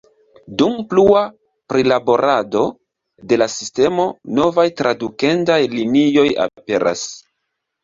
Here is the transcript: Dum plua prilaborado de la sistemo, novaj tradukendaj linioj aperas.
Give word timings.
Dum 0.59 0.77
plua 0.93 1.19
prilaborado 1.73 2.63
de 3.33 3.39
la 3.43 3.49
sistemo, 3.57 4.09
novaj 4.41 4.67
tradukendaj 4.83 5.61
linioj 5.77 6.27
aperas. 6.49 7.09